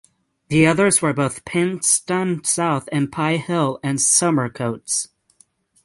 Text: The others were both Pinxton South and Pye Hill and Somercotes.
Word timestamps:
The 0.47 0.65
others 0.65 0.99
were 0.99 1.13
both 1.13 1.45
Pinxton 1.45 2.43
South 2.43 2.89
and 2.91 3.11
Pye 3.11 3.37
Hill 3.37 3.79
and 3.83 3.99
Somercotes. 3.99 5.09